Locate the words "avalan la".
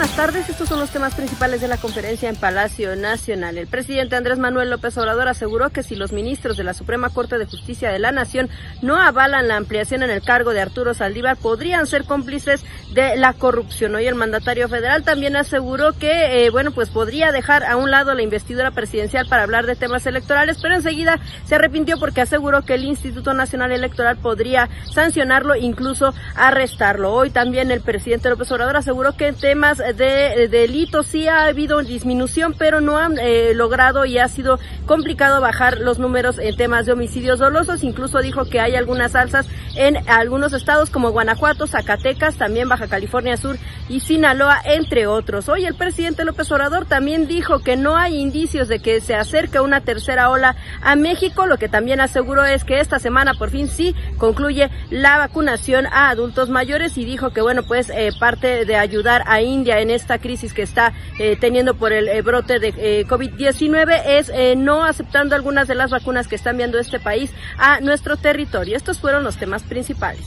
8.96-9.56